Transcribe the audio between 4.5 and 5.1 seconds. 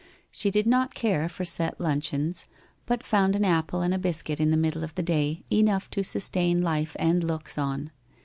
middle of the